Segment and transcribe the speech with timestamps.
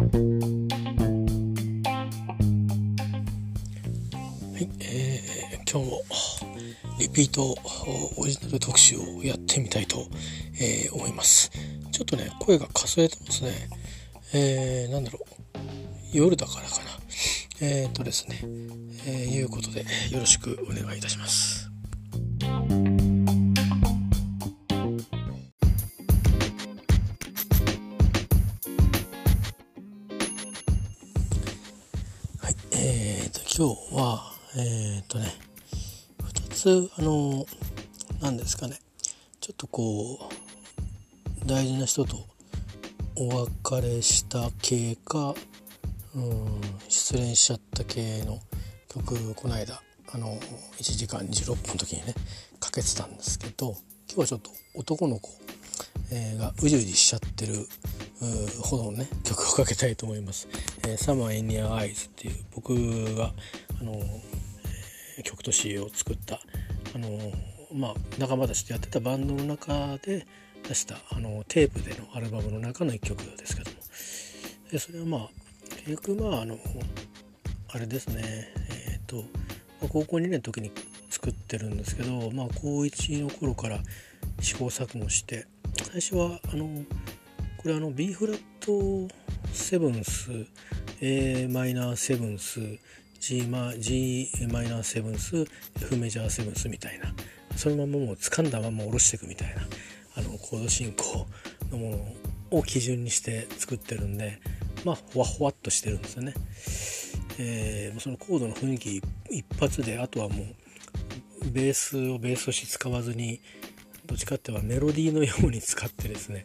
[0.00, 0.06] は
[4.58, 6.00] い、えー、今日も
[6.98, 7.54] リピート
[8.16, 10.06] オリジナル特集をやってみたいと、
[10.58, 11.50] えー、思います。
[11.92, 13.50] ちょっとね声がかすれてますね。
[14.32, 15.22] えー、なんだろう。
[16.14, 16.84] 夜だからかな。
[17.60, 18.40] えー、とですね、
[19.06, 19.80] えー、いうことで
[20.10, 21.69] よろしくお願いいたします。
[36.60, 37.46] 2つあの
[38.20, 38.78] 何ですかね。
[39.40, 40.28] ちょっとこ
[41.42, 42.18] う大事な人と
[43.16, 43.28] お
[43.70, 45.34] 別れした系か
[46.14, 48.40] うん失恋しちゃった系の
[48.90, 49.80] 曲この間
[50.12, 50.36] あの
[50.76, 52.14] 1時間16分の時にね
[52.58, 53.74] かけてたんですけど
[54.06, 55.30] 今日はちょっと男の子、
[56.12, 57.54] えー、がうじうじしちゃってる
[58.60, 60.46] ほどのね曲をかけたいと思います
[60.86, 63.32] 「えー、Summer in Your Eyes」っていう僕が
[63.80, 63.94] あの、
[65.22, 66.40] 曲と詩を作った
[66.94, 67.08] あの
[67.72, 70.26] まあ仲間たちとやってたバンドの中で
[70.68, 73.76] 出したあのテープでのアルバムの中の一曲ですけども。
[74.70, 75.28] でそれはまあ
[75.84, 76.58] 結局まああの
[77.72, 78.22] あれですね。
[78.70, 79.24] えっ、ー、と
[79.88, 80.70] 高校2年の時に
[81.08, 83.80] 作ってるんですけどまあ高1の頃から
[84.40, 85.46] 試行錯誤して
[85.90, 86.84] 最初はあの
[87.56, 89.12] これあの B フラット
[89.52, 90.30] セブンス
[91.00, 92.60] a マイナーセブンス
[93.20, 97.12] G マ G マイナーセブンス F メジャーセブンスみたいな。
[97.54, 99.62] そのままもう掴んだまま下ろしていくみたいな。
[100.16, 101.26] あのコード進行
[101.70, 101.90] のも
[102.50, 104.40] のを基準にして作ってるんで
[104.84, 106.34] まあほわほわっとしてるんですよね。
[107.38, 110.42] えー、そのコードの雰囲気一発であとはも
[111.42, 113.40] うベースをベースとして使わずに
[114.06, 116.44] どっちかってはメロディーのように使ってですね、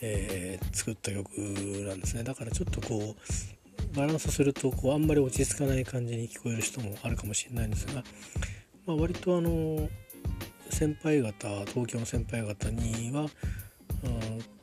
[0.00, 1.28] えー、作った曲
[1.86, 2.24] なんですね。
[2.24, 3.22] だからちょっとこう
[3.94, 8.02] バランスするとこうあんまり落ち着かない感じに聞こえる人もあるかもしれないんですが、
[8.86, 9.88] まあ、割とあの
[10.70, 13.28] 先輩方東京の先輩方には、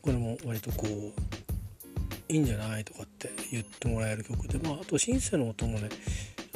[0.02, 5.90] これも割とこういいんじゃないとかって言ってもらえる曲で、まあ、あとシンセの音もね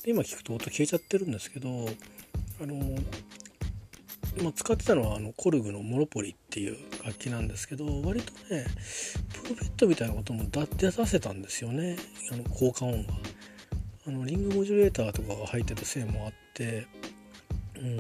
[0.06, 1.70] 今聞くと音消えちゃってるんですけど
[2.62, 2.76] あの、
[4.44, 8.66] まあ、使ってたのはあのコルグのモロポリっていう楽器なんですけど割とね
[9.34, 11.98] プロフェットみたいなことも出させたんですよね。
[12.32, 13.14] あの効果音が。
[14.08, 16.88] あのリングモジュレーターとかが入ってたせいもあって、
[17.78, 18.00] うん、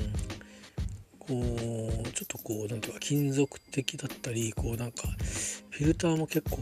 [1.19, 5.03] こうちょっとこう何ていうか金属的だったりこうなんか
[5.69, 6.59] フィルターも結構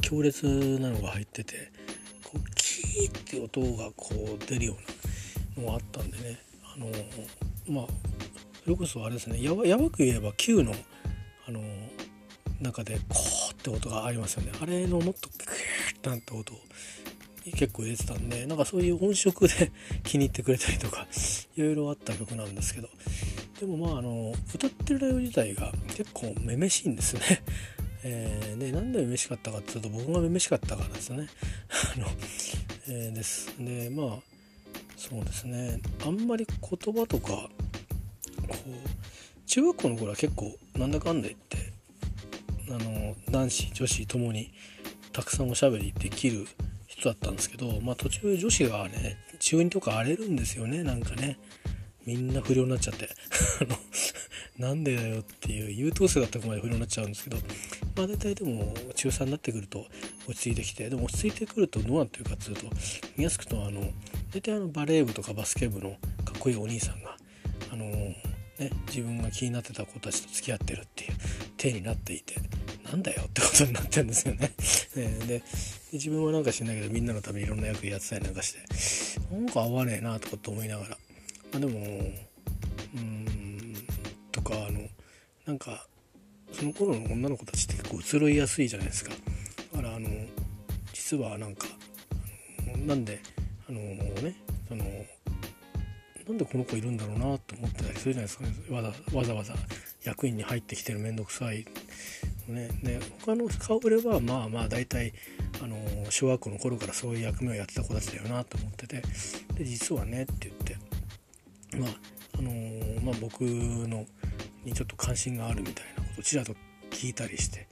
[0.00, 0.46] 強烈
[0.80, 1.70] なのが入ってて
[2.24, 4.76] こうキーって音がこう出るよ
[5.56, 6.38] うなのがあったんでね。
[6.74, 6.86] あの
[7.68, 7.86] まあ
[8.64, 10.72] それこそあれですねやばやばく言えば Q の
[11.46, 11.60] あの
[12.60, 14.52] 中でコーって音がありますよね。
[14.60, 16.60] あれのもっとグーッなんて音を
[17.56, 19.72] 結構入れてたんでなんかそういう音色で
[20.04, 21.06] 気に入ってくれたりとか
[21.56, 22.88] いろいろあった曲なんですけど。
[23.62, 27.22] でもまああの歌ってる内容自体が結構めめしいんですね。
[28.02, 31.28] えー、で何でめめしかったかっていうと僕がめめしかったからですね。
[31.94, 32.08] あの、
[32.88, 33.54] えー、です。
[33.60, 34.18] でまあ
[34.96, 35.78] そうですね。
[36.04, 37.48] あんまり言葉とか
[38.48, 41.72] こう中学校の頃は結構なんだかんだ言って
[42.70, 44.52] あの男子女子ともに
[45.12, 46.46] たくさんおしゃべりできる
[46.86, 51.38] 人だったんですけど、まあ、途中女子がね中2とか荒れるんですよねなんかね。
[52.04, 53.08] みんな不良になっちゃって。
[54.58, 57.38] なんでだよっていう優等生だった子まで不良になっちゃうんですけど
[57.96, 59.86] まあ大体でも中3になってくると
[60.28, 62.66] 落ち着いてきてでも落ち着いてくるとどうなってるかっていうと
[63.16, 63.90] 見やすくとあの
[64.32, 65.92] 大体あのバレー部とかバスケ部の
[66.24, 67.16] かっこいいお兄さんが
[67.72, 68.14] あの
[68.58, 71.12] ね自分が気になってた子たちと付き合ってるっていう
[71.56, 72.36] 体になっていて
[72.90, 74.52] なんだよってことになってるんですよね。
[75.26, 75.42] で
[75.92, 78.60] 自分はなんか知んないけどみんなのためにいろんな役やってたりなんかして
[79.34, 80.96] なんか合わねえなとかって思いながら、ま
[81.54, 81.78] あ、でも
[82.94, 83.74] うん
[84.30, 84.88] とかあの
[85.46, 85.86] なんか
[86.52, 89.10] その頃の女の子たちって結構移ろいやすいじゃないですか
[89.72, 90.08] だからあの
[90.92, 91.66] 実はなんか
[92.86, 93.20] なんで
[93.68, 94.34] あのね
[94.68, 94.84] その
[96.32, 98.52] なんでこの子いるんだろうなと思ってたりするじゃないですかね。
[98.70, 99.54] わざわざわざ
[100.02, 101.66] 役員に入ってきてる面倒くさい。
[102.48, 102.70] ね。
[102.82, 105.12] で他の顔ぶれはまあまあ大体
[105.62, 105.76] あの
[106.08, 109.02] 小学校の頃からそういう役目をやってた子たちだよなと思ってて。
[109.54, 110.76] で実はねって言って。
[111.76, 111.90] まあ
[112.38, 112.50] あの
[113.02, 114.06] まあ僕の
[114.64, 116.54] にちょっと関心があるみたいなことをちらと
[116.90, 117.68] 聞いたりして。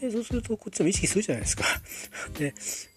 [0.00, 1.64] でそうするとこっちも意識するじゃないですか。
[2.38, 2.54] で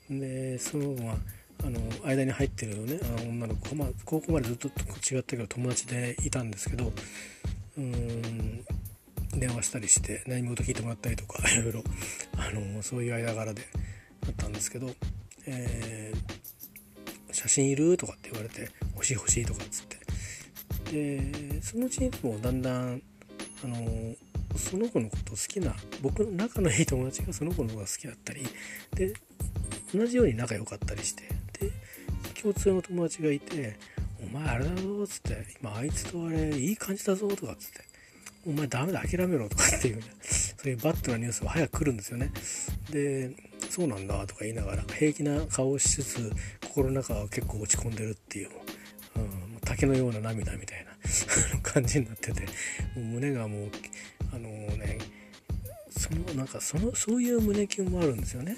[0.10, 3.00] でそのまああの間に入ってるね。
[3.18, 6.92] あの女の子、まあ、高校までずっと違ったけど友達でいたんですけど
[7.78, 8.66] うん
[9.32, 11.84] 電話したりして悩み事聞いてもらったりとか いろいろ。
[12.38, 13.68] あのそういう間柄で
[14.26, 14.94] あったんですけど、
[15.46, 17.98] えー、写真いる？
[17.98, 20.00] とかって言われて欲しい欲しいとかっつって。
[20.92, 23.02] でそのうちにもだんだん
[23.64, 24.16] あの
[24.58, 28.48] その子のこと好きな僕の仲のいい友達がその子のことが好きだったり
[28.96, 29.14] で
[29.94, 31.24] 同じように仲良かったりして。
[32.42, 33.76] 共通の友達がいて
[34.22, 37.82] 「お前あれだぞ」っつって「今あいつとあれいい感じだぞ」とかっつって
[38.48, 42.32] 「お前ダメだ諦めろ」とかっていうねそういうバッドなニュースが早く来るんですよね。
[42.92, 43.32] で
[43.70, 46.32] 「そうなんだ」とか言いながら平気な顔をしつつ
[46.68, 48.50] 心の中は結構落ち込んでるっていう
[49.16, 50.92] うん、竹のような涙みたいな
[51.62, 52.48] 感じになってても
[52.98, 53.72] う胸がもう
[54.32, 54.98] あのね
[55.90, 58.56] そのなんかそのそういう胸キュンもあるんですよね。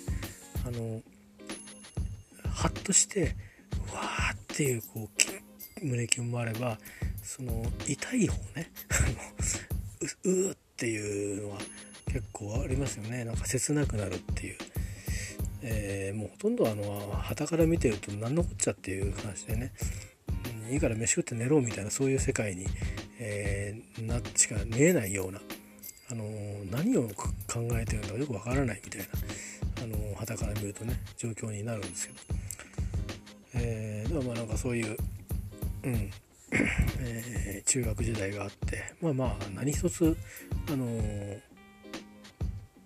[0.65, 1.01] あの
[2.53, 3.35] ハッとして
[3.93, 5.09] わーっていうこ
[5.81, 6.77] う胸キュンもあれば
[7.23, 8.71] その痛い方ね。
[10.23, 11.59] ううっていうのは
[12.07, 13.23] 結構ありますよね。
[13.23, 14.57] なんか切なくなるっていう、
[15.61, 19.71] えー、もうほとんどあの旗から見てると何のこっちゃっていう話でね、
[20.67, 22.65] うん、いいから飯食って寝ろみたいなそういう世界に、
[23.19, 25.39] えー、なしか見えないような、
[26.09, 29.07] あのー、何を考えてるんだかよくわからないみたいな、
[29.83, 32.19] あのー、旗から見るとね状況になるんですけど。
[33.53, 34.97] えー、でもまあなんかそういう、
[35.83, 36.11] うん
[36.99, 40.17] えー、中学時代があってまあまあ何一つ、
[40.67, 41.39] あのー、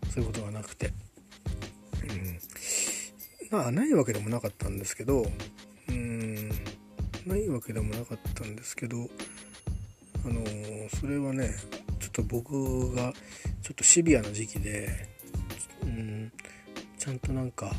[0.10, 0.92] そういうことがなくて、
[2.04, 2.40] うん、
[3.52, 5.26] まあないわけでもなかったんですけど、
[5.90, 6.50] うん、
[7.26, 9.10] ないわけでもなかったんですけど、
[10.26, 11.50] あのー、それはね
[12.00, 13.14] ちょっと僕が
[13.62, 15.10] ちょっとシビアな時期で、
[15.84, 16.32] うん、
[17.00, 17.72] ちゃんとなんか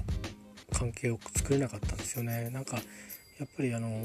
[0.77, 2.51] 関係を作れなかったんですよね。
[2.51, 2.77] なんか
[3.39, 4.03] やっぱりあの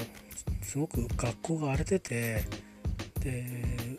[0.62, 2.44] すごく学校が荒れてて
[3.20, 3.98] で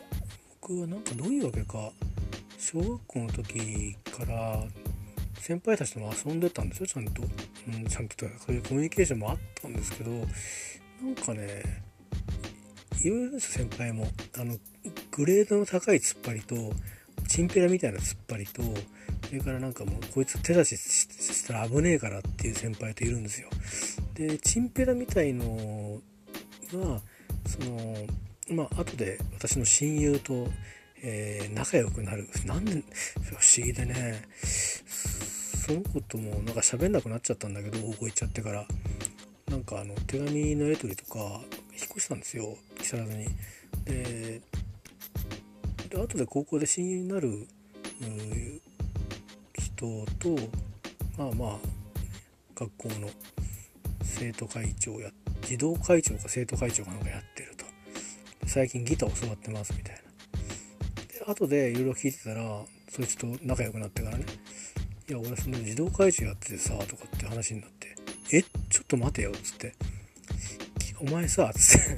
[0.62, 1.92] 僕はなんかどういうわけか
[2.58, 4.64] 小学校の時から
[5.40, 6.88] 先輩たちとも遊んでたんですよ。
[6.88, 11.84] ちゃんと、うん、ちゃんとそういうコミュニケーションもあったんですけどなんかね
[13.04, 14.58] いろいろです先輩もあの
[15.12, 16.56] グレードの高い突っ張りと
[17.28, 18.64] チンペラみたいな突っ張りと
[19.33, 23.50] それからなんかもうこいつ手出ししたら危ねえからっていう先輩といるんですよ。
[24.13, 26.00] でチンペラみたいの
[26.71, 27.01] は
[27.47, 27.95] その
[28.50, 30.47] まあ後で私の親友と、
[31.01, 32.74] えー、仲良くなるなんで
[33.24, 38.68] 不思議でねその子ともなんか喋んなくなっちゃったんだけど高校行っちゃってから
[39.50, 41.41] なんかあの手紙のやり取りとか
[41.71, 43.25] 引っ越したんですよ木更津に。
[43.86, 44.41] で
[45.89, 47.47] で後で高校で親友になる
[49.83, 50.30] 人と
[51.18, 51.57] まあまあ
[52.56, 53.09] 学校の
[54.01, 55.09] 生徒会長や
[55.41, 57.65] 児童会長か生徒会長かなんかやってると。
[58.47, 60.01] 最近ギター教わってますみたいな。
[61.19, 64.25] で後でいろいろ聞いてたらそいつと仲良くなってからね
[65.09, 67.95] 「いや俺その児童会長やっててさ」とかって話になって
[68.31, 69.74] 「えちょっと待てよ」っつって
[71.00, 71.97] 「お前さ」っつって。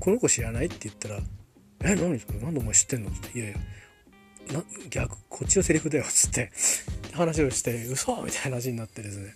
[0.00, 1.20] この子知らない?」って言ったら
[1.82, 2.38] 「え何それ？
[2.40, 3.58] なんでお前知ってんの?」っつって「いやいや
[4.90, 6.50] 逆こっちのセリフだよっつって
[7.12, 9.34] 話をして嘘みたいな話になってですね。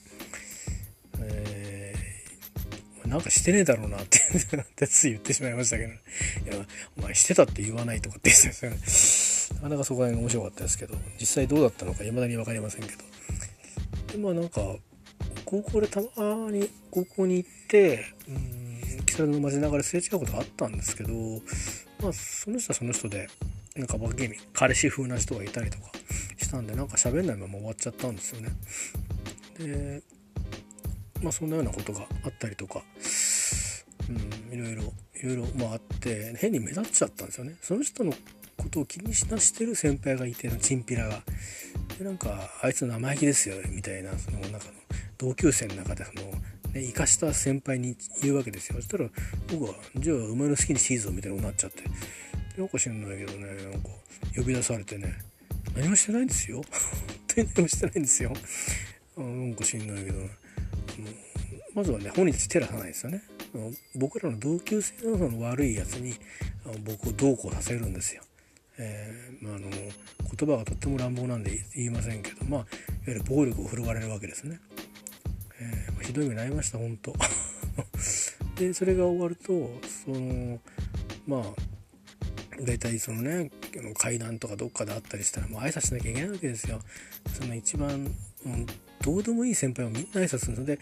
[1.21, 4.19] えー、なんかしてねえだろうなって
[4.87, 5.95] つい言ってしまいましたけど、い
[6.57, 6.67] や
[6.99, 9.63] お前してたって言わないとかって言ってたんですよね。
[9.63, 13.05] なかなかそこら辺面白かったですけど実際どうだったのか未だに分かりませんけど。
[14.13, 14.77] でまあなんか
[15.45, 21.13] 高校でたまに高校に行ってうん木更津の街中ですれ違うことがあったんですけど
[22.03, 23.29] まあその人はその人で
[23.79, 25.85] なんかバカゲミ彼氏風な人がいたりとか
[26.37, 28.51] したんでなんか喋んないまま終わっちゃったんですよね。
[29.59, 30.03] で
[31.23, 32.83] まあそんなようなことがあったりとか
[34.09, 34.83] うんいろいろ
[35.15, 37.57] いろいろまああって変に目立っちゃったんですよね。
[37.63, 38.13] その人の
[38.57, 41.23] ことを気にしなしてる先輩がいてのチンピラが。
[41.99, 44.61] でなんかあいつ生意気ですよみたいなその中の
[45.19, 46.33] 同級生の中でその
[46.81, 48.77] 生かした先輩に言うわけですよ。
[48.77, 49.09] そしたら
[49.51, 51.83] 僕は「じゃあお前の好きにしいぞ」みたいになっちゃって。
[52.59, 53.89] なんか知んないけどねなんか
[54.35, 55.15] 呼び出されてね
[55.77, 56.57] 何もしてないんですよ。
[56.57, 56.65] 本
[57.29, 58.33] 当に何もしてないんですよ。
[59.17, 60.19] なんか知んないけど、
[61.75, 63.23] まずはね本日照らさないですよね。
[63.95, 66.15] 僕らの同級生のの悪いやつに
[66.85, 68.23] 僕をどうこうさせるんですよ、
[68.79, 72.67] えー、まあ、あの言葉がとっても乱暴なんで言いませんけどまあいわ
[73.07, 74.61] ゆる暴力を振るわれるわけですね、
[75.61, 77.15] えー、ひどい目になりました本当。
[78.57, 80.61] でそれが終わるとその
[81.27, 81.43] まあ
[82.61, 83.51] 大体そのね
[83.97, 86.81] 階段とかどっかであったりしたらもう挨拶しなきゃいけないわけですよ。
[87.33, 87.91] その一番、
[88.47, 88.67] うん、
[89.01, 90.79] どうでもいい先輩はみんな挨拶するので、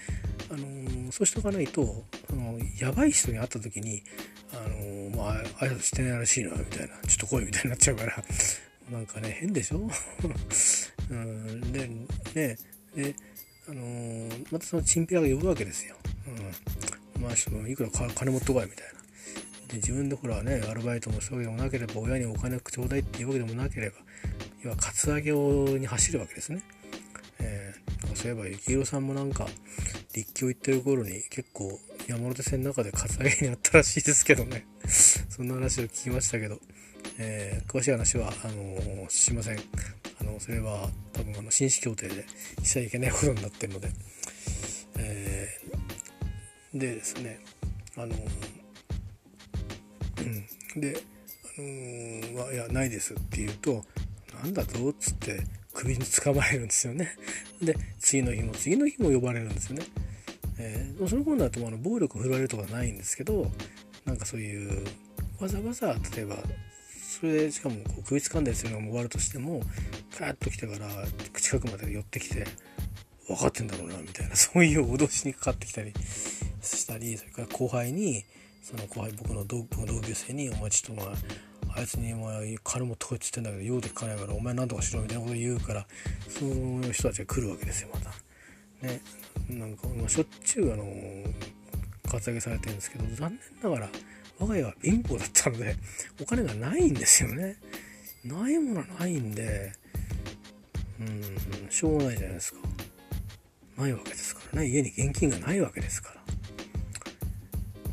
[0.51, 4.03] あのー、そうしとかないとあのやばい人に会った時に、
[4.53, 8.25] あのー、まあ、挨拶してないらしいなみたいなちょっと来いみたいになっちゃうから
[8.91, 9.91] なんかね変でしょ、
[11.11, 11.89] うん、で
[12.35, 12.57] ね
[12.95, 13.15] で、
[13.69, 15.97] あのー、またそのチンピラが呼ぶわけですよ。
[17.17, 18.97] うん、まあそのいくら金持ってこいみたいな。
[19.69, 23.97] で自分でほらねアルバイトもしたわけでもなければ親にお金ちょうだいっていうわけでもなければ
[24.63, 26.63] 要はカツアゲに走るわけですね。
[27.39, 29.47] えー、そういえば幸宏さんもなんか
[30.15, 34.67] 立教行ってる頃に結構山手線の中でカツアゲにあったらしいですけどね
[35.29, 36.61] そんな話を聞きましたけど、
[37.19, 39.59] えー、詳しい話はあのー、しません
[40.27, 42.27] のそれは多分あの紳士協定で
[42.63, 43.89] しちゃいけないことになってるので、
[44.99, 47.41] えー、でですね
[47.97, 48.15] あの
[50.19, 50.81] うん。
[50.81, 50.97] で
[51.59, 53.83] あのー、いやないですって言うと
[54.43, 55.43] なんだぞっつって
[55.73, 57.17] 首に捕まえるんですよね。
[57.63, 59.85] で次の日も次の日も呼ばれるんですよね。
[60.59, 63.51] えー、その頃だとあの暴力振るわれるとかないんですけど
[64.05, 64.85] なんかそういう
[65.39, 66.37] わざわざ例えば
[67.19, 69.63] それでしかもこう首掴んだりするのが終わるとしても
[70.19, 70.87] カーッと来てから
[71.41, 72.47] 近くまで寄ってきて
[73.27, 75.93] 分かってんだろうなみたいな そういう脅しにかかってきたり
[76.63, 78.25] したりそれから後輩に
[78.63, 81.17] その後輩僕の同同級生に「お前ちょっとお前
[81.77, 85.87] あいつにお前金持ってこいっつってんだけど用で聞かないからお前何とかしろ」みたいなこと言うから
[86.29, 88.11] そういう人たちが来るわけですよまた。
[88.83, 89.01] ね
[89.49, 90.85] なんか、しょっちゅうあの
[92.11, 93.91] カツアゲされてるんですけど残念ながら
[94.39, 95.77] 我が家は貧乏だったので
[96.21, 97.57] お金がないんですよね。
[98.25, 99.73] ないものはないんで
[101.01, 102.59] うんしょうがないじゃないですか。
[103.79, 104.69] ないわけですからね。
[104.69, 106.17] 家に現金がないわけですから。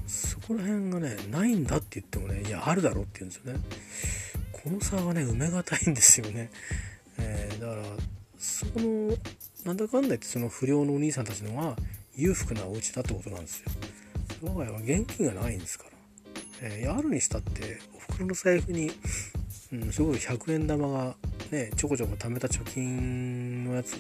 [0.07, 3.59] そこら辺がねないんだって言ってもねいやあるだろうって言うんですよね。
[4.51, 6.49] この差はね埋めがたいんですよね、
[7.17, 7.83] えー、だから
[8.37, 9.17] そこの
[9.65, 11.75] なんだかんだ言ってその不良のお兄さんたちのは
[12.15, 13.71] 裕福なお家だってことなんですよ。
[14.41, 15.91] 我が家は現金がないんですから、
[16.65, 18.89] えー、あるにしたってお袋の財布に、
[19.73, 21.15] うん、すごい100円玉が
[21.51, 23.97] ねちょこちょこ貯めた貯金のやつを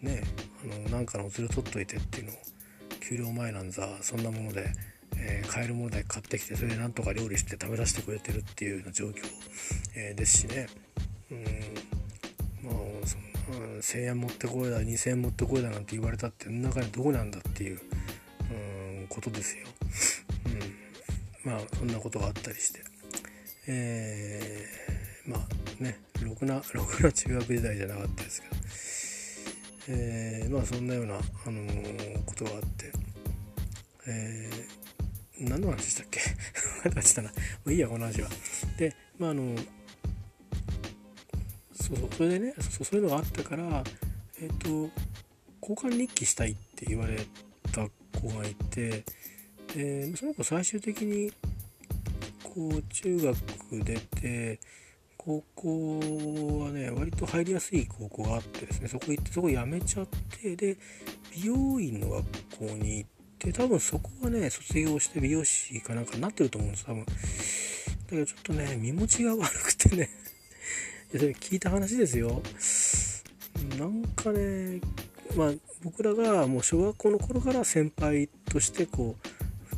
[0.00, 0.22] ね
[0.64, 2.34] あのなんかのずる取っといてっていうのを
[3.00, 4.72] 給料前なんざそんなもので、
[5.16, 9.24] えー、買えるものだけ買ってきてそれでなんとか料理して食べさせてくれてるっていうような状況、
[9.96, 10.68] えー、ですしね
[11.32, 12.70] うんま
[13.02, 13.22] あそん
[13.80, 17.80] 1,000円持ってこいだ2,000円持ってこいだなんて言われたって中にどこなんだっていう、
[19.00, 19.66] うん、ことですよ。
[21.44, 22.82] まあそんなことがあったりして、
[23.66, 31.18] えー、まあねろくな ろくな中学時代じゃなかったですけど、えー、まあそんなような、あ
[31.50, 32.92] のー、ことがあって、
[34.06, 36.20] えー、何の話でしたっけ？
[36.88, 37.28] 忘れたな。
[37.30, 37.34] も
[37.66, 38.28] ういいやこの話は。
[38.78, 39.56] でまああの
[41.74, 43.84] そうそうそれでねそうそういうのがあったから
[44.40, 44.90] えっ、と
[45.60, 47.18] 交換日記したいって言われ
[47.72, 49.04] た子がいて
[49.74, 51.32] でその子最終的に
[52.42, 53.36] こう中学
[53.84, 54.60] 出て
[55.16, 55.98] 高校
[56.64, 60.06] はね割と入りやすい高校があってですねそこ行ってそこ辞めちゃっ
[60.40, 60.76] てで
[61.34, 62.24] 美容院の学
[62.58, 67.04] 校に行って多分そこはね卒業して美容師かなんかになってると思うんです多分。
[67.04, 67.12] だ
[68.10, 70.10] けどちょっとね身持ちが悪くてね
[71.12, 72.42] それ聞いた話ですよ。
[73.78, 74.80] なんかね
[75.36, 75.52] まあ
[75.82, 79.28] 僕らがもう小学校の頃から先輩としてこう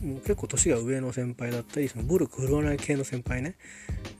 [0.04, 3.56] もう結構年が上の先輩だったりその暴力振るわない系の先輩ね、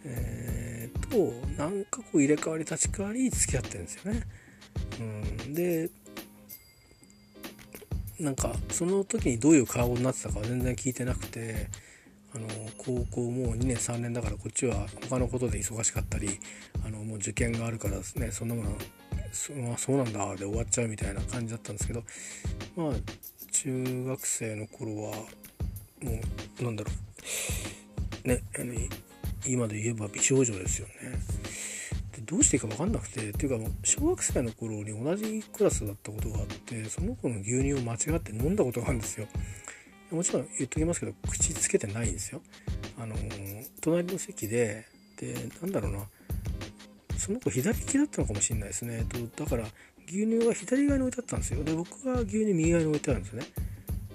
[0.04, 4.22] えー、となんかこう入れ替わり立ち替わり付き合ってるんですよね。
[5.00, 5.90] うん、で
[8.18, 11.68] なんかその時にどういう顔になってたかは全然聞いてなくて
[12.34, 12.48] あの
[12.78, 16.40] 高校もう2年3年だからこっちは他のことで忙しかったり
[16.84, 18.70] あのもう受験があるからですねそんなもの
[19.32, 22.02] そそうなんだで終わっちゃうみたいな感じだったんですけど
[22.76, 22.92] まあ
[23.52, 25.16] 中学生の頃は
[26.02, 26.20] も
[26.60, 26.90] うなんだろ
[28.24, 28.74] うねあの
[29.46, 30.94] 今で言えば美少女ですよね。
[32.12, 39.26] でどうしていいか分かんなくてっていうかもう小学生の頃に同じクラスだったことがあってその子の牛乳を間違って飲んだことがあるんですよ。
[40.10, 42.40] もちろん言っときますけど口つけてないんですよ。
[42.98, 43.16] あの
[43.80, 44.86] 隣の席で
[45.16, 46.06] でなんだろうな
[47.18, 49.04] その子左利きだったのかもしれないですね。
[49.08, 49.64] とだから
[50.06, 51.64] 牛乳が左側に置いてあったんですよ。
[51.64, 53.46] で僕は牛乳右側に置いてあるんですよね。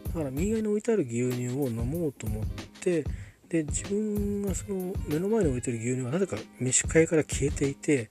[0.09, 2.43] だから右側に置いてある牛乳を飲もうと思っ
[2.81, 3.03] て
[3.49, 8.09] で自分がその目の前に置いてる牛乳がなぜか飯会から消えていて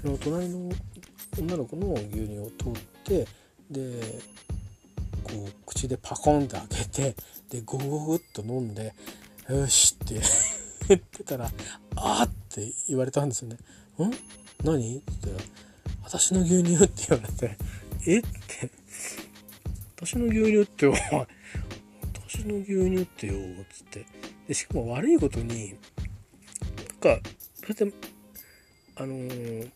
[0.00, 0.70] その隣の
[1.38, 3.26] 女の子の牛乳を通って
[3.70, 4.00] で
[5.22, 7.14] こう口でパコンって開けて
[7.50, 8.94] でゴゴゴっと飲んで
[9.48, 10.20] 「よし」って
[10.88, 11.50] 言ってたら
[11.96, 13.56] 「あー」って言われたんですよね。
[13.98, 14.10] ん？
[14.64, 14.98] 何？
[14.98, 15.48] って言ったら
[16.04, 17.56] 「私の牛乳」って言われて
[18.06, 18.18] 「え？
[18.18, 18.70] っ?」て
[20.00, 21.00] 「私の牛乳ってお前
[22.30, 24.06] 私の牛乳ってよ」っつって。
[24.48, 27.20] でしかも悪いことになんか
[27.54, 27.92] それで
[28.96, 29.70] あのー、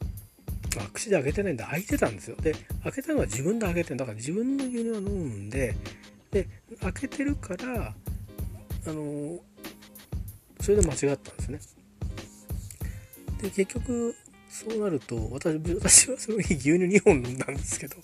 [0.78, 2.36] あ口で開けてないんで開いてたんですよ。
[2.40, 5.76] で開けたのは自分で開けてるだから自分の牛乳は飲むんで
[6.32, 6.48] で
[6.80, 7.94] 開けてるから
[8.86, 9.38] あの
[10.60, 11.60] それで間違ったんですね。
[13.42, 14.16] で結局
[14.48, 17.96] そうなると私私はその日牛乳2本飲んだんですけど。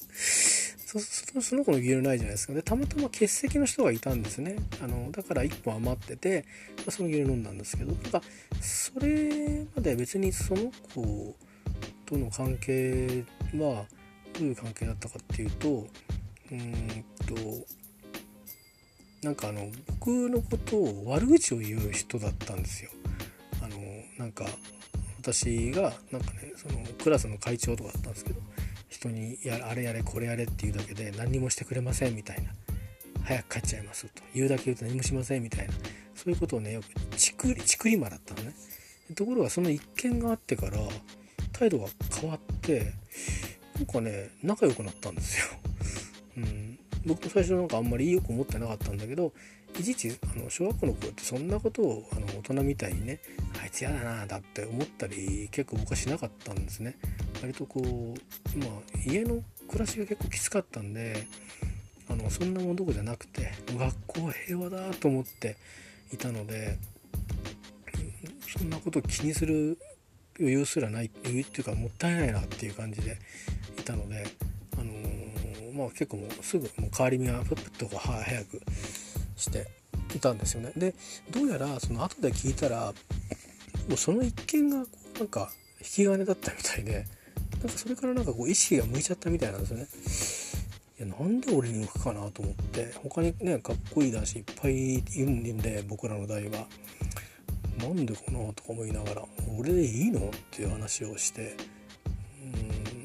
[1.32, 6.44] そその子の牛乳ないじゃないですかでたまたま欠席の人がいたんですねあのだから1本余ってて
[6.84, 8.20] まその牛乳飲んだんですけどなんか
[8.60, 11.37] それまで別にその子
[12.04, 13.84] との関係は
[14.32, 15.87] どういう関係だったかっていうと
[16.50, 17.34] うんと
[19.22, 22.90] なんかあの僕のことを悪口を言う人だったんですよ。
[23.62, 23.76] あの
[24.18, 24.46] なんか
[25.18, 28.40] 私がなんかねそのクラスの会長とかだったんですけど
[28.90, 32.50] 人にやあれやれこれやれって言うだけで何にもしてくれませんみたいな。
[33.25, 34.23] 早く帰っちゃいますと。
[34.35, 35.73] 言うだけ言うと何もしませんみたいな。
[36.14, 38.54] そういうことをねよくちくりちくり魔だったのね。
[39.14, 40.78] ところがその一件があってから
[41.52, 41.88] 態度が
[42.20, 42.92] 変わって
[43.76, 45.47] なんかね仲良くなったんですよ、
[46.38, 49.32] うん、僕も最初なんかあんまりよく思ってなかったんだけど
[49.78, 53.20] いちいちあの小学校の頃ってそんなことをあの大人みたいにね
[53.62, 56.96] あいつ嫌だなだって思ったり結構僕はしなかったんですね。
[57.40, 58.68] 割とこうまあ
[59.06, 61.26] 家の暮らしが結構きつかったんで
[62.08, 65.56] あのそんなもんどこじゃなくて学校平和だと思って
[66.12, 66.76] いたので
[68.58, 69.78] そんなこと気にする
[70.38, 73.18] 余裕すらない余裕っていうかもったいないなっていう感じで
[73.78, 74.26] いたので
[74.74, 78.60] あのー、まあ結構もうすぐもう変わり身はプップッとこう早く
[79.40, 79.66] して
[80.14, 80.73] いたんですよね。
[80.76, 80.94] で
[81.30, 82.92] どうやらその後で聞いたら
[83.88, 84.87] もうその一件が
[85.18, 87.06] なんか引き金だったみたいで
[87.59, 89.88] なんかそれからなんかこう意識が向いちゃったみたいなんですよね。
[91.00, 96.66] いやなんで俺に向くかなと思って他にねかっこいい男子いっぱいいるんで僕らの代は。
[97.80, 99.25] なんでかなとか思いながら
[99.59, 101.56] 俺でいいのっていう話をして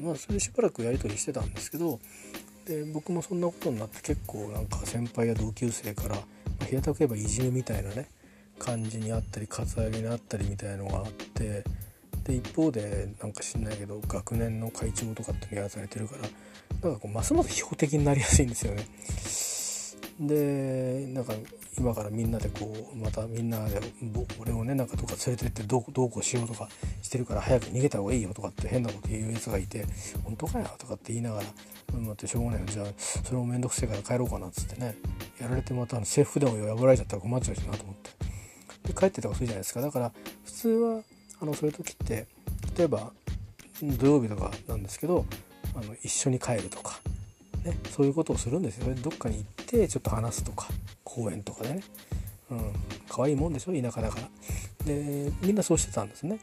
[0.00, 1.98] うんまあそれしばらくやり取りしてたんですけど
[2.66, 6.16] で僕もそんなことになって結構なんか先輩や同級生から、
[6.58, 8.08] ま、平たく言えばいじめみたいなね
[8.58, 11.62] 感じにあったりカツアゲにあったりみたいのがあって
[12.24, 16.22] で一方でなんか知んないけど学年の会長とかってやらされてるから
[16.82, 18.84] なんかこうますます標的になりやすいんですよね。
[20.20, 21.34] でなんか
[21.78, 23.80] 今からみんなでこうまたみんなで
[24.40, 26.68] 俺をねなんかどっか連れてってどうどうこうしようとか
[27.02, 29.84] してるから早く逃げた方がいいよとかって変なこと言うやつがいて
[30.24, 31.46] 「本当かよ」とかって言いながら
[31.92, 32.66] 「待ってしょうがないよ。
[32.66, 34.96] じゃあそれも面倒くせえから帰ろうかな」っつってね。
[35.38, 38.10] やられてまた制服でも破られちゃったら困っちゃうしなと思って。
[38.88, 39.82] で帰ってたりするじゃないですか。
[39.82, 40.12] だから
[40.44, 41.02] 普通は
[41.40, 42.26] あのそういう時って
[42.78, 43.12] 例えば
[43.82, 45.26] 土曜日とかなんですけど
[45.74, 47.00] あの一緒に帰るとか
[47.66, 48.94] ね、そういうことをするんですよね。
[49.00, 50.68] どっかに行ってちょっと話すとか
[51.04, 51.82] 公園とかでね、
[52.50, 52.72] うん、
[53.08, 53.72] 可愛いもんでしょ？
[53.72, 54.28] 田舎だから。
[54.84, 56.38] でみんなそうしてたんですね。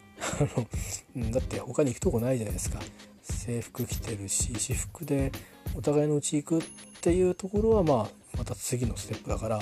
[1.32, 2.80] だって他に行くとこないじゃないですか。
[3.24, 5.32] 制服着てるし私服で
[5.76, 6.62] お互いのうち行くっ
[7.02, 9.60] ていうところはまあまた次のステップだから。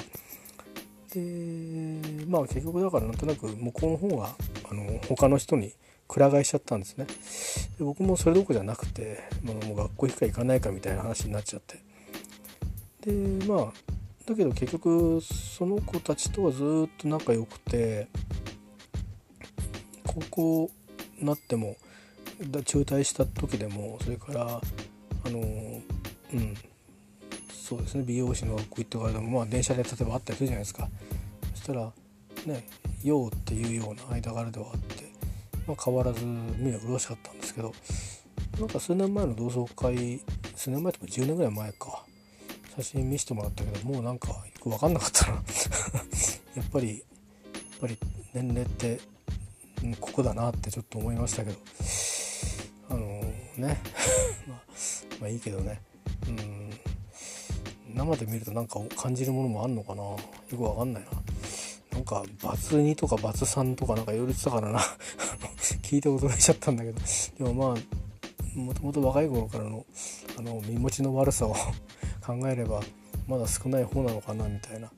[1.14, 4.36] でまあ結局だからなんとなく向こうの方が
[4.70, 5.74] あの他の人に
[6.12, 7.06] くら替えしちゃったんですね。
[7.80, 11.80] で僕もそれどころじゃなくて、まあ、もう学校行くか行かないかみたいな話になっちゃって。
[13.10, 13.74] でまあ
[14.26, 18.10] だけど結局その子たちとはずっと仲良くて
[20.06, 20.72] 高校
[21.18, 21.78] になっても
[22.66, 24.62] 中退した時でもそれから
[25.26, 26.56] あのうん
[27.50, 30.90] そうですね美容師の学校行ってからでもまあ電車で例えばあったりするじゃないですか。
[31.56, 31.90] そしたら
[32.46, 32.68] ね
[33.02, 35.01] 「よう」っていうような間柄ではあって
[35.72, 37.74] まあ、変わらず目は麗しかったんですけど
[38.60, 40.20] なんか数年前の同窓会
[40.56, 42.04] 数年前とか10年ぐらい前か。
[42.78, 45.34] 写真見せてもらったけどもうなんかよく分かんなかったな。
[46.56, 47.98] やっぱりやっぱり
[48.34, 49.00] 年齢って
[50.00, 51.58] ここだなってちょっと思いましたけど。
[52.90, 53.00] あの
[53.58, 53.82] ね。
[54.48, 54.62] まあ、
[55.20, 55.82] まあいいけどね。
[56.28, 56.72] うん。
[57.94, 60.04] 生で見るとなんか感じるものもあんのかな。
[60.04, 60.18] よ
[60.50, 61.10] く分かんないな。
[61.92, 64.80] なんかバツ2とかバツ3とかなんか言われてたからな。
[65.82, 67.00] 聞いて驚いちゃったんだけど。
[67.38, 69.86] でもまあもともと若い頃からの
[70.38, 71.56] あの身持ちの悪さを
[72.26, 72.82] 考えれば
[73.28, 74.92] まだ少ない方なのかなみたいな。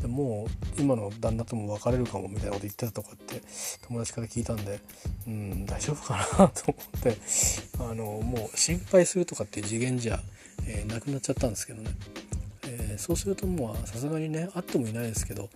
[0.00, 3.42] でもう今の旦那とも別れるかもみたいなこと言ってたとかって
[3.88, 4.78] 友達から聞いたんで
[5.26, 7.16] うん大丈夫かなと思って。
[7.80, 10.20] あのもう心配するとかっていう次元じゃ、
[10.66, 11.90] えー、なくなっちゃったんですけどね、
[12.66, 15.48] えー、そうするともうさすがにね会ってもいないですけど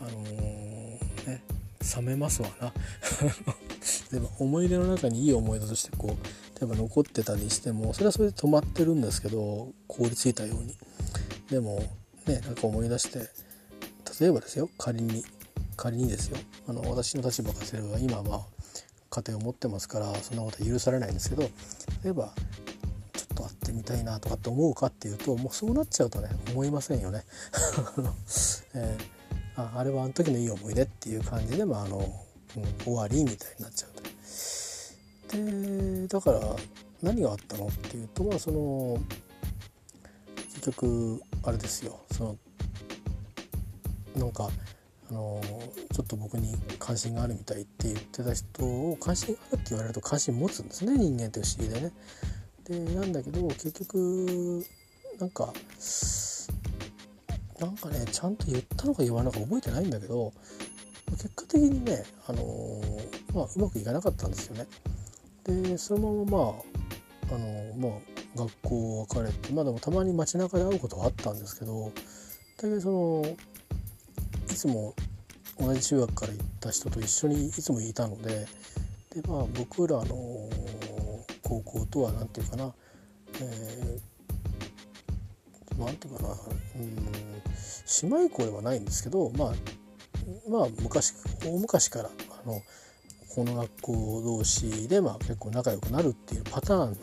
[0.00, 1.42] あのー、ね
[1.96, 2.72] 冷めますわな
[4.10, 10.76] でも思い出の中にいい思い出としてこう例えば残ってたりしてもそれはそれで止まってるんですけど凍りついたように
[11.50, 11.82] でも
[12.26, 13.28] ねなんか思い出して
[14.20, 15.24] 例えばですよ仮に
[15.76, 18.46] 仮にですよあの私の立場からすれば今は
[19.10, 21.42] 家庭を持ってますからそんなことは許されないんですけど
[22.02, 22.32] 例えば
[23.12, 27.24] ちょっと会ってみたいなとかって思うかっていうともうそうなっちゃうとね思いませんよね。
[28.74, 29.23] えー、
[29.56, 31.98] ああれはあの時のいい思い出っていう感じで、まああの
[32.56, 34.04] うん、終わりみたいになっちゃうと。
[35.36, 36.40] でだから
[37.02, 38.98] 何があったのっていうとまあその
[40.54, 42.36] 結局あれですよその
[44.16, 44.48] なんか
[45.10, 45.40] あの
[45.92, 51.92] ちょっと僕に関心があるみたいって言ってた人を関心があるって言われると関心持つんですね人間って不思議でね。
[52.64, 54.64] でなんだけど結局
[55.18, 55.52] なんか
[57.60, 60.32] なんかねちゃんと言ったのか言わないのか覚えてないんだけど
[61.10, 62.42] 結果的にね、あの
[63.34, 64.66] まあ、うまくいかなかったんですよね。
[65.44, 66.54] でそのままま
[67.30, 68.00] ああのまあ
[68.36, 71.92] 学校を別れてまあでもたまに街中で会うことはあったんですけど
[72.56, 73.36] だけどその
[74.50, 74.94] いつも
[75.58, 78.46] 同じ中学から行った人と一緒にいつもいたので
[79.10, 80.06] で、まあ、僕らの
[81.42, 82.74] 高校とは何て言うかな、
[83.40, 84.13] えー、
[85.78, 86.96] なんていうかなうん
[88.02, 89.52] 姉妹校ではないんですけどまあ
[90.48, 92.10] まあ昔大昔から
[92.44, 92.60] あの
[93.34, 96.96] この学校同士で、まあ、結構仲良くなるっていうパターンの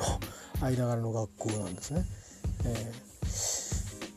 [0.61, 2.05] 間柄の学校なんですね。
[2.63, 2.93] え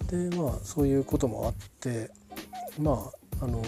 [0.07, 2.11] ー、でまあそういうこともあって
[2.79, 3.61] まああの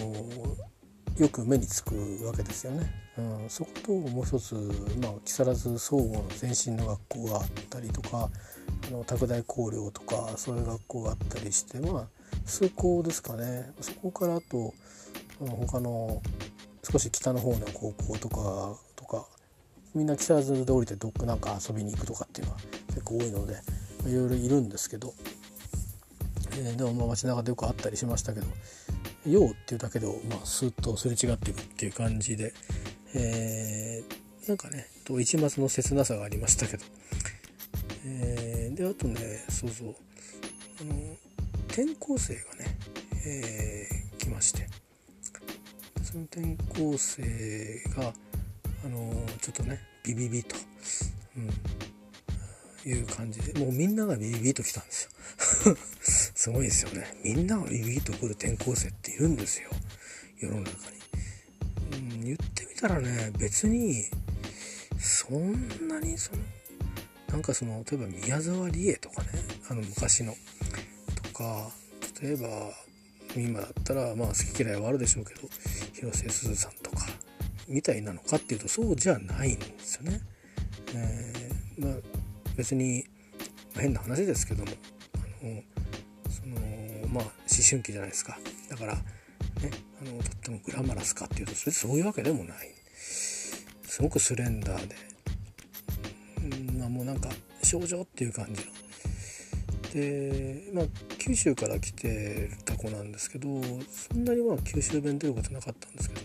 [1.17, 3.07] よく目につくわけですよね。
[3.17, 4.53] うん、そこともう一つ、
[5.01, 8.29] まあ、木更津総合の前身の学校があったりとか
[8.87, 12.07] あの拓大工業とかそういう学校があったりしてまあ
[12.45, 14.71] 数校ですかねそこからあと
[15.39, 16.21] 他の
[16.83, 19.25] 少し北の方の高校とかとか
[19.95, 23.55] みんな木更津で降りてどっかなんか遊びに行くとかっていうのは結構多いので
[24.05, 25.15] いろいろいるんですけど、
[26.51, 28.45] えー、でもまあ街中でよくあったりしましたけど
[29.31, 32.53] 「よう」っていうだけでまあスッとすれ違っていくっていう感じで、
[33.13, 34.87] えー、なんかね
[35.19, 36.83] 一抹の切なさがありましたけど、
[38.05, 39.95] えー、であとねそうそう
[40.81, 41.17] あの
[41.67, 42.77] 転校生がね、
[43.25, 44.67] えー、来まして。
[46.07, 48.13] その転校生が
[48.85, 50.55] あのちょっとねビビビと、
[51.35, 55.03] うん、いう感じでもうみんながビビビと来たんです
[55.65, 55.75] よ。
[56.47, 57.05] すごいですよね。
[57.25, 59.69] みんながビビビと来る転校生っているんですよ。
[60.39, 60.75] 世の中に、
[61.91, 64.05] うん、言ってみたらね別に
[64.97, 66.37] そんなにその
[67.33, 69.29] なんかその例えば宮沢りえとかね
[69.69, 70.35] あの昔の。
[71.21, 71.69] とか
[72.21, 72.47] 例えば
[73.35, 75.49] 今だったらまあ好き嫌いはあるでしょうけど
[75.95, 77.07] 広瀬すずさんとか
[77.67, 80.21] みたいなのかっていうとそうじゃないんですよね。
[80.95, 81.95] えー、まあ、
[82.55, 83.03] 別に、
[83.75, 84.71] 変な話ですけども
[85.41, 85.61] あの
[87.11, 87.31] まあ思
[87.67, 88.37] 春期じゃないですか。
[88.69, 89.01] だからね
[90.01, 92.73] あのとってもグラマラスかっていうとそれそういうわけでもない。
[92.97, 94.95] すごくスレンダーで、
[96.77, 97.29] まあもうなんか
[97.63, 98.71] 少女っていう感じの。
[99.93, 100.85] でまあ
[101.17, 103.47] 九州から来てた子なんですけど
[103.89, 106.15] そんなにまあ九州弁出ることなかったんですけ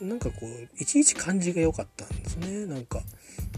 [0.00, 2.66] どなんかこういちいち感じが良かったんですね。
[2.66, 3.00] なんか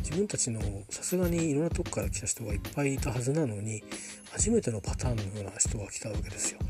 [0.07, 3.83] 自分たちのさすがにいろんなとこから来た人がいっぱいいたはずなのに
[4.31, 6.61] 初めてのパターンのような人が来たわけですよ。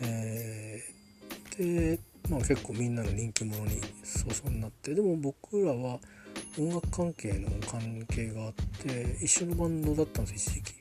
[0.00, 2.00] えー、で
[2.30, 5.98] まあ結構みんなの人気者に早々になってでも僕らは
[6.58, 10.74] 音楽関係の関係があって一緒のバンドだったんです一時期。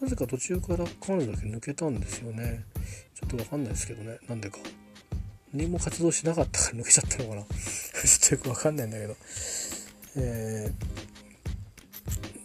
[0.00, 2.64] なぜか途中から彼女だけ抜けたんですよね。
[3.14, 4.58] ちょっとわかんないですけどねなんでか。
[5.54, 9.16] 何も活動しなかったから抜けちゃったのかな ちょっとよくわかんないんだけど。
[10.16, 10.70] え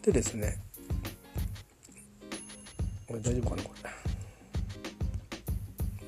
[0.01, 0.57] ー、でですね、
[3.07, 3.71] これ大丈夫かなこ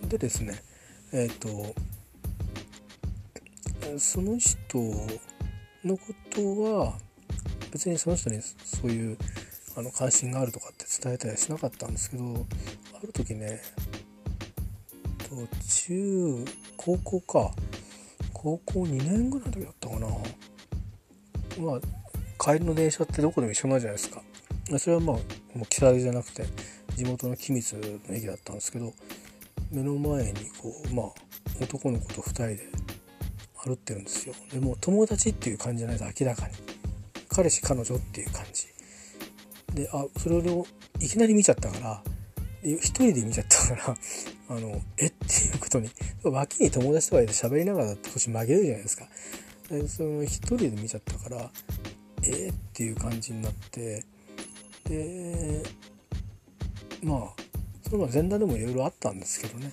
[0.02, 0.08] れ。
[0.10, 0.62] でですね、
[1.12, 1.76] えっ、ー、と、
[4.00, 4.78] その人
[5.84, 6.98] のことは
[7.72, 9.18] 別にその人にそういう
[9.78, 12.46] あの関心があるとかって伝えたりはしなかったんですけど
[12.94, 13.62] ある時ね
[15.30, 16.46] と中
[16.78, 17.52] 高校か
[18.34, 20.08] 高校2年ぐらいの時だったかな
[21.60, 21.82] まあ
[22.44, 24.22] 帰りの電車ってどこでも一緒なんじゃないですか。
[24.78, 25.22] それはまあも
[25.64, 26.46] う木更津じゃなくて
[26.96, 28.94] 地元の君津の駅だったんですけど
[29.72, 31.06] 目の前にこうまあ
[31.62, 32.60] 男の子と2人で
[33.64, 34.36] 歩ってるんですよ。
[34.52, 36.54] でも友達っていう感じじゃないと明らかに。
[37.30, 38.68] 彼氏彼女っていう感じ。
[39.74, 40.66] であそれを
[41.02, 42.02] いきなり見ちゃったから
[42.64, 43.98] 一人で見ちゃったから
[44.50, 45.90] あのえっていうことに
[46.24, 49.06] 脇に友達とかいて喋りながらだって少し曲げるじゃないですか。
[49.70, 51.50] でその一人で見ちゃったから
[52.24, 54.04] えっていう感じになって
[54.84, 55.64] で
[57.04, 57.20] まあ
[57.90, 59.72] その前段でもいろいろあったんですけどね。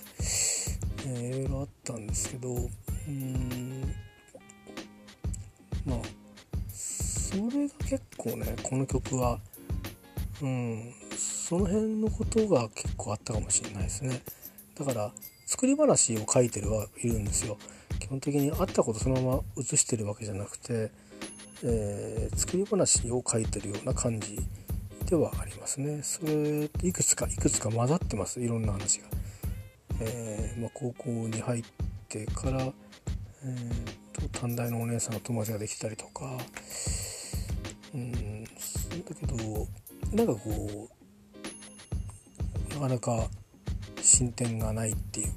[1.05, 3.93] いろいろあったんですけどうん
[5.85, 5.99] まあ
[6.71, 9.39] それが結構ねこの曲は
[10.41, 14.21] うんその辺のことが結構あったかもしれないですね。
[14.75, 15.11] だから
[15.45, 17.57] 作り話を書いてるはいるんですよ。
[18.03, 20.91] 基本的にあったことそのまま写してるわけじゃなくて、
[21.63, 24.37] えー、作り話を書いてるような感じ
[25.05, 26.01] ではありますね。
[26.03, 28.41] それいくつかいくつか混ざってます。
[28.41, 29.07] いろんな話が、
[30.01, 31.63] えー、まあ、高校に入っ
[32.09, 36.37] てから、えーと、短大のお姉さんの友達ができたりとか。
[37.93, 38.49] うんだ
[39.15, 39.67] けど
[40.11, 40.89] なんかこ
[42.69, 43.29] うなかなか
[44.01, 45.33] 進展がないっていうね。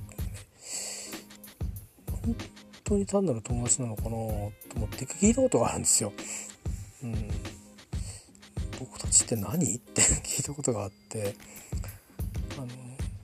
[2.87, 4.53] 当に単なる友達なのかなと思
[4.87, 6.13] って聞いたことがあるんですよ。
[7.03, 7.15] うん、
[8.79, 9.75] 僕たちって何？
[9.75, 11.35] って聞いたことがあって
[12.57, 12.69] あの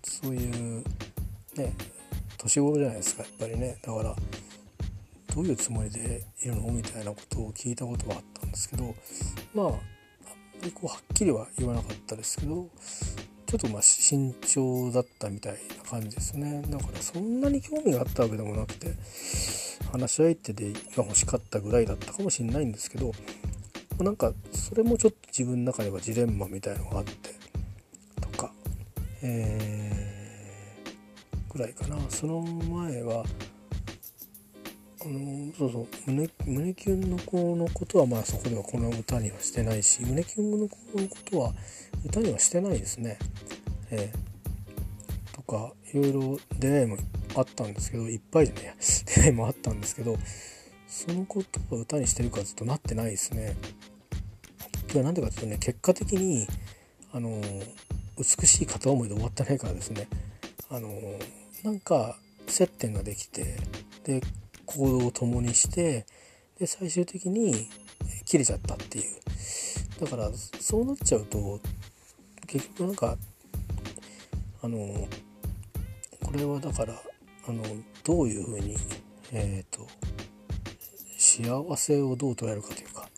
[0.03, 0.85] そういう
[1.57, 1.73] ね
[2.39, 3.79] 年頃じゃないですかやっぱりね。
[3.83, 4.17] だから
[5.35, 6.71] どういうつもりでいるの？
[6.73, 8.95] みたいなことを聞いたことがあったんですけど
[9.55, 9.79] まああんま
[10.65, 12.69] りこうはっきりは言わなかったですけど
[13.47, 15.59] ちょっとまあ慎重だったみたいな
[15.93, 18.95] 感じですねだからそんなに興味があったわけでもなくて
[19.93, 23.13] 話し相手でが欲しかったぐらいだったかもしれないんですけど
[24.01, 27.35] なんかそれもちょっと自分の中ではジレンマみたいのがあって
[28.23, 28.51] とか
[29.23, 33.25] えー、ぐらいかなその前は
[35.03, 41.53] あのそうそう胸胸キュンの子のことはまあそこではこの歌にはしてないし胸キュンの子のことは
[42.07, 43.19] 歌にはしてないですね。
[43.91, 46.97] えー、とかいろいろ出会いも
[47.37, 50.17] あったんですけどいっぱいじゃね 出会いもあったんですけど
[50.89, 53.57] そのことを歌にしてるかずっとなってないですね。
[54.85, 56.47] 今日は何でかっていうとね結果的に
[57.13, 57.41] あの
[58.19, 60.07] 美しい片思いで終わってないからですね
[60.69, 60.91] あの
[61.63, 63.57] なんか接点ができて
[64.05, 64.21] で
[64.67, 66.05] 行動を共にして
[66.59, 67.69] で最終的に
[68.27, 69.21] 切れちゃったっていう
[70.01, 71.61] だからそうなっちゃうと
[72.47, 73.17] 結局なんか
[74.63, 75.09] あの
[76.33, 76.95] これはだから
[77.47, 77.63] あの
[78.05, 78.77] どういうふうに
[79.33, 79.87] えっ、ー、と
[81.19, 83.09] 幸せをどう捉えるかというか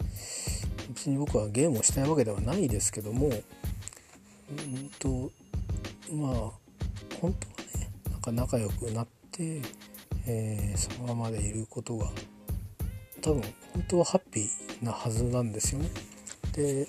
[0.89, 5.31] 別に僕はゲームをしたいわけではないですけどもうんと
[6.13, 6.33] まあ
[7.21, 7.33] 本当は
[7.79, 9.63] ねなんか仲良くなって
[10.27, 12.07] えー、そのままでいることが
[13.21, 13.43] 多分
[13.75, 15.91] 本当はハッピーなはずなんですよね。
[16.53, 16.87] で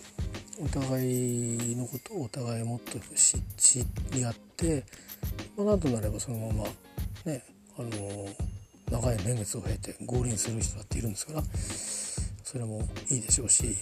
[0.61, 2.97] お互いのことをお互いもっと
[3.57, 4.85] 知り合って、
[5.57, 6.63] まあ、なんとなればそのまま
[7.25, 7.43] ね
[7.77, 7.89] あの
[8.91, 11.43] 長い年月を経て合輪する人だっているんですから
[12.43, 13.75] それもいいでしょうし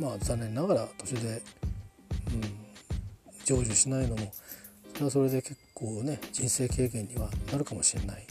[0.00, 1.42] まあ残念ながら途中で、うん、
[3.44, 4.32] 成就しないのも
[4.94, 8.26] それはそれで結構ね人生経験にはなるかもしれない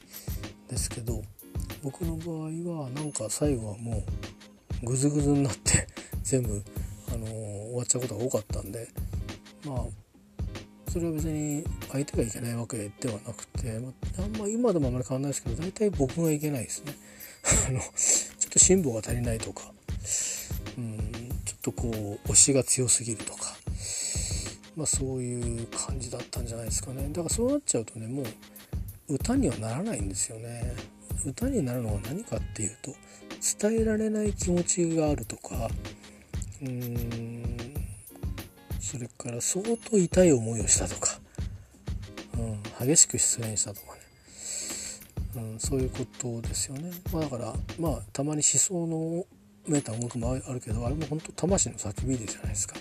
[0.69, 1.21] ですけど
[1.83, 4.03] 僕の場合はなんか最後はも
[4.83, 5.87] うグズグズになって
[6.23, 6.63] 全部、
[7.09, 8.87] あのー、終わっちゃうことが多かったんで
[9.65, 9.77] まあ
[10.91, 16.93] それは別に相手がいけないわけではなくて、まあ、あんま今でもあんまり変わんないですけど大体僕がいけないですね。
[17.69, 17.85] あのちょ
[18.47, 19.71] っと辛抱が足りないとか
[20.77, 20.97] うん
[21.45, 23.55] ちょっとこう推しが強すぎるとか
[24.75, 27.07] まあそういう感じだったんじゃないですかね。
[27.07, 28.25] だからそうなっちゃうとねもう
[29.15, 30.75] 歌にはならないんですよね。
[31.25, 32.93] 歌になるのは何かっていうと
[33.59, 35.69] 伝えられない気持ちがあるとか
[36.61, 37.40] うん
[38.91, 41.17] それから相当痛い思いをしたとか、
[42.37, 44.01] うん、激しく失恋したとかね、
[45.53, 49.25] うん、そういうことですよね、まあ、だからまあたまに思想の
[49.65, 52.75] めいた音楽もあるけどあれも本当魂の叫びでじゃないですか。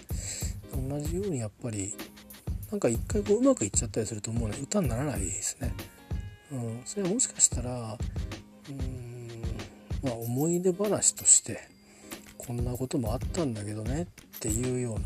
[0.73, 1.95] 同じようにやっぱり
[2.71, 4.57] なんか一回こううまくいっちゃったりするともうね。
[4.61, 5.73] 歌にならないですね。
[6.53, 7.99] うん、それはもしかしたら
[8.69, 9.43] うん
[10.03, 11.61] まあ思い出話として
[12.39, 15.01] こんなこともあったんだけどねっていうような、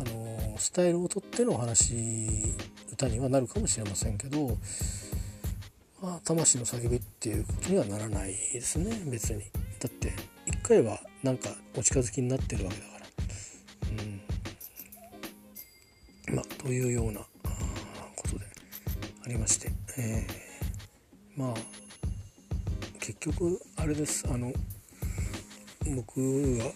[0.00, 1.94] あのスタイルをとってのお話
[2.92, 4.56] 歌にはなるかもしれませんけど、
[6.02, 9.40] まあ、魂の叫びっていうことにはならないですね別に。
[9.80, 10.12] だって
[10.46, 13.06] 一回はなんかお近づきになってるわけだから。
[16.30, 17.26] うん、まあというようなこ
[18.28, 18.44] とで
[19.24, 19.70] ありまして。
[19.98, 20.46] えー
[21.36, 21.54] まあ
[22.98, 24.52] 結局あれですあの
[25.94, 26.20] 僕
[26.58, 26.72] は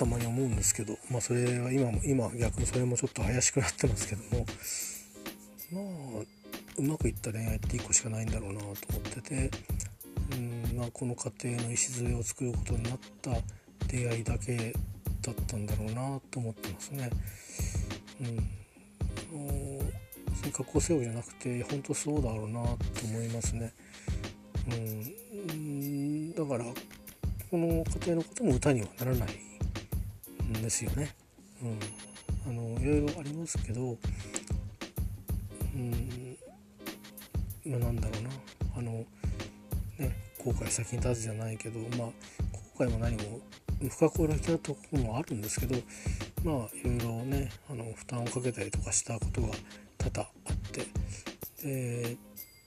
[0.00, 4.46] たまに思うんですけどまあそれは今も今逆にそれもちょっと怪しくなってますけども
[5.72, 6.24] まあ
[6.78, 9.50] うまくいった恋愛って1個しかないんだろうなと思ってて
[10.32, 13.32] うんまあこの家庭の礎を作ることになった
[13.88, 14.72] 出会いだけ
[15.20, 17.10] だったんだろうなと思ってますね。
[18.22, 18.50] うん
[20.50, 23.74] 加工せよじゃなくて本当そうだろうなと思いますね。
[24.70, 26.64] うん、だから
[27.50, 29.49] この家庭のことも歌にはならない
[30.60, 31.14] んですよね。
[31.62, 31.78] うん、
[32.46, 33.96] あのいろいろありますけど、
[35.74, 36.36] うん。
[37.66, 38.30] まあ、なんだろうな。
[38.76, 39.04] あの
[39.98, 42.08] ね後悔先に立つじゃないけどまあ
[42.78, 43.40] 後悔も何も
[43.90, 45.76] 不可抗力なところもあるんですけど
[46.44, 49.48] まあいろいろねあの負担をかけたりとかしたことが
[49.98, 50.86] 多々あって
[51.62, 52.16] で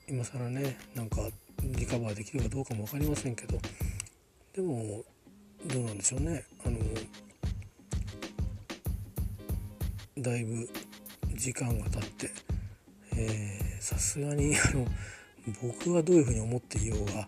[0.08, 1.22] 今更ねなんか
[1.64, 3.58] リカバーできるかどうかも分かりませんけど
[4.54, 5.04] でも
[5.66, 6.44] どうなんでしょうね。
[6.66, 6.78] あの
[10.24, 10.70] だいぶ
[11.36, 12.32] 時間が経って
[13.82, 14.88] さすがにあの
[15.62, 17.28] 僕はどういうふうに思っていようが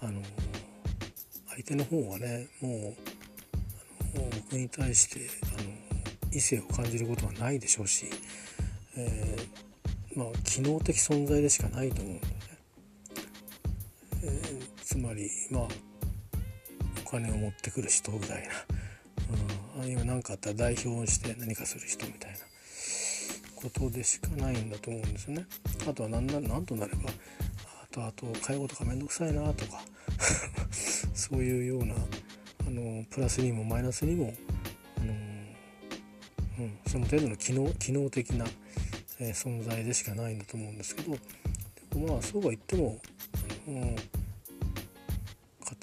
[0.00, 0.20] あの
[1.50, 2.96] 相手の方はねもう
[4.50, 5.20] 僕に対して
[5.56, 5.68] あの
[6.32, 8.06] 異性を感じることはないでしょうし、
[8.96, 12.32] えー、まあ機能的存在でしかないと思うんでね、
[14.24, 15.68] えー、つまりまあ
[17.06, 18.48] お金を持ってくる人ぐらいな、
[19.82, 22.38] うん、あるいは何かあったら代表して何かする人みたいな
[23.56, 25.46] ことでしかないんだと思うんですよね。
[25.88, 27.10] あとは何な何となれば
[27.82, 29.82] あとあと介護とか面倒くさいなとか
[31.14, 34.34] そういうようなあのプラスにもマイナスにも、
[34.98, 35.12] あの
[36.58, 38.46] うん、その程度の機能機能的な、
[39.18, 41.16] えー、存在でしかないんだと思うんですけど
[41.90, 43.00] でもまあそうは言っても、
[43.68, 43.96] あの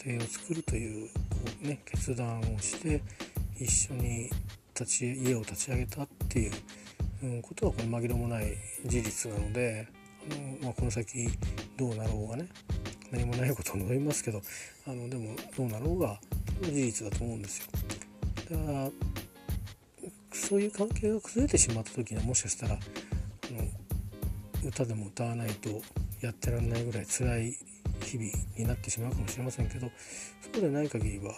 [0.03, 3.01] 家庭を作るというこう、ね、決断をして
[3.59, 4.29] 一緒に
[4.73, 6.51] 立ち家を立ち上げたっていう、
[7.23, 9.87] うん、ことはこれ紛れもない事実なので
[10.31, 11.27] あの、まあ、この先
[11.77, 12.47] どうなろうがね
[13.11, 14.41] 何もないことを望みますけど
[14.87, 16.19] あのでもどうなろうが
[16.61, 17.67] 事実だと思うんですよ。
[18.51, 18.89] だから
[20.31, 22.77] そういう関係が崩れてしまった時にはもしかしたらあ
[23.53, 25.69] の歌でも歌わないと
[26.21, 27.55] やってられないぐらい辛い
[28.03, 29.89] 日々になってしまうかもしれませんけど
[30.53, 31.33] そうでない限りは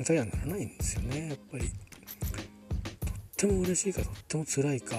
[0.00, 1.28] 歌にはならないんですよね。
[1.28, 1.64] やっぱり。
[1.64, 4.96] とっても嬉しいかとっても辛いか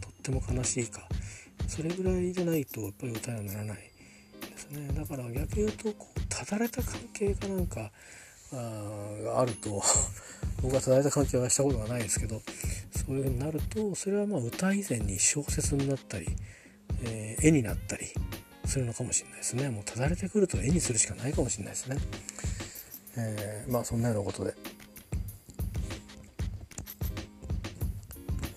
[0.00, 1.08] とっても悲しいか
[1.66, 4.88] それぐらいじゃないとやっぱり歌にはならないですね。
[4.94, 7.90] だから逆に言うとこうただれた関係かなんか
[8.52, 9.82] あがあると
[10.62, 12.42] 僕は伝えた関係はしたことがないですけど
[12.94, 16.26] そういう風になるとそれはまあ歌以前に小説になったり、
[17.02, 18.06] えー、絵になったり
[18.64, 19.70] するのかもしれないですね。
[19.70, 21.96] もうただれてくると絵にするしかないかもしれないですね、
[23.20, 24.54] えー、まあそんなようなことで。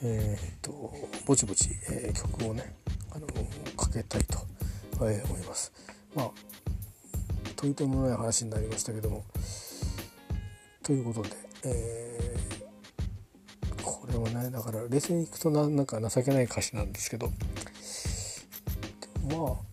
[0.03, 0.93] えー、っと
[1.25, 2.73] ぼちぼち、えー、曲をね
[3.11, 3.27] あの
[3.77, 4.39] かけたいと、
[5.05, 5.71] え思います。
[6.15, 6.31] まあ
[7.55, 9.23] といてもない話になりましたけども。
[10.83, 11.29] ということで、
[11.65, 17.31] えー、これはねだから冷静にいくとななんか情けない歌詞なんですけど。
[19.29, 19.70] まあ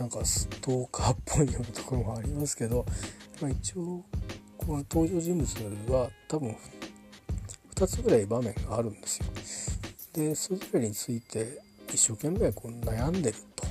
[0.00, 2.86] なんかストーカーっぽいようなところもありますけど、
[3.42, 4.02] まあ、一応
[4.56, 6.56] この登場人物は多分
[7.74, 9.26] 2つぐらい場面があるんですよ。
[10.14, 11.58] でそれぞれについて
[11.92, 13.66] 一生懸命こう悩んでると、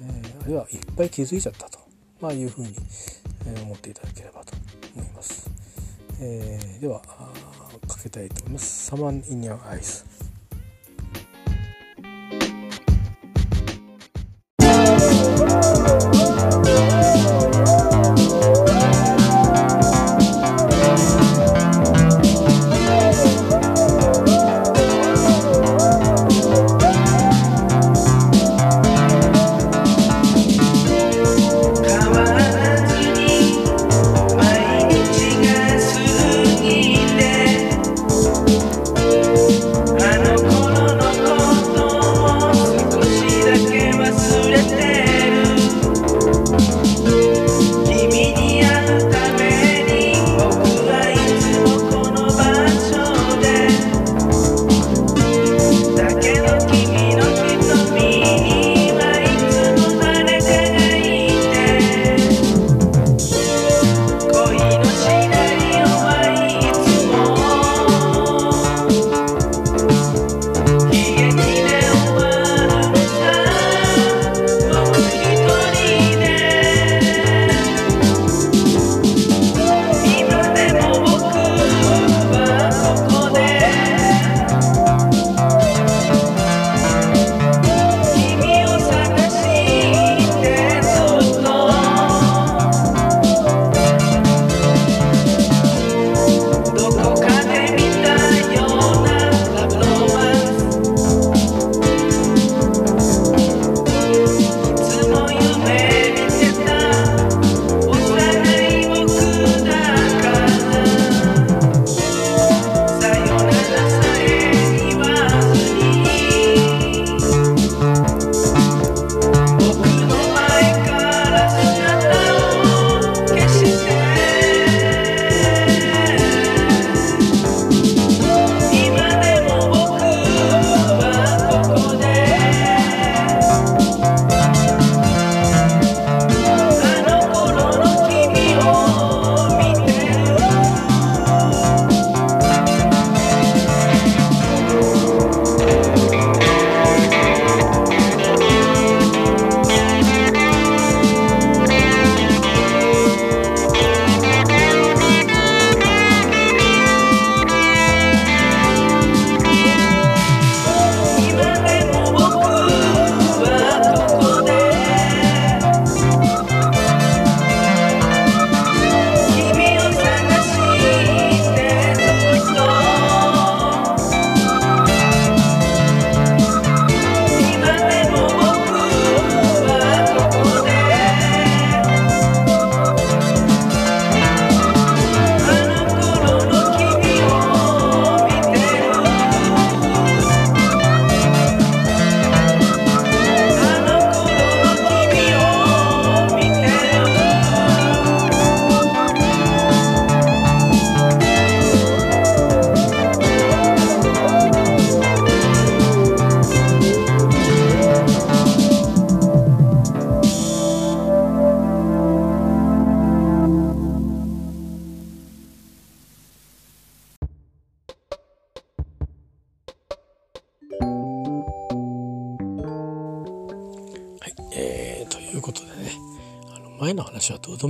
[0.00, 1.80] えー、あるいはいっぱい気づいちゃったと、
[2.18, 2.74] まあ、いうふうに、
[3.46, 4.54] え思っていただければと
[4.96, 5.50] 思います。
[6.18, 7.02] えー、では
[7.86, 8.86] かけたいと思います。
[8.86, 10.15] サマン・インニャン・アイス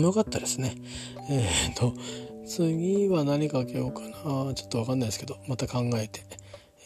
[0.07, 0.75] よかったですね。
[1.29, 1.93] えー、っと
[2.47, 4.55] 次は何かけようかな。
[4.55, 6.23] ちょっとわかんないですけどまた考えて、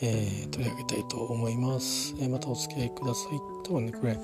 [0.01, 3.39] えー、取り上げたいと思います、えー、またお付き合いください。
[3.67, 4.19] 多分ねこれ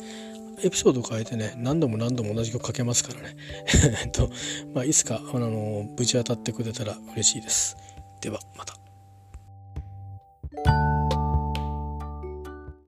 [0.63, 3.37] エピソード変えてね何度も何度も同じ曲かけますからね。
[4.05, 4.31] えっと
[4.75, 7.77] まあいつかあのぶち当たってくれたら嬉しいです。
[8.23, 8.86] ではまた。